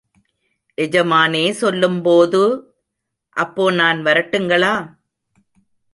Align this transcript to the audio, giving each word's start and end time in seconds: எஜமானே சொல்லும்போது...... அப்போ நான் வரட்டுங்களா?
எஜமானே 0.77 1.51
சொல்லும்போது...... 1.51 2.41
அப்போ 3.37 3.71
நான் 3.71 3.99
வரட்டுங்களா? 4.05 4.73